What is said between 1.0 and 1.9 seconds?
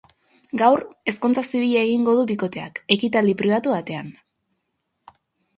ezkontza zibila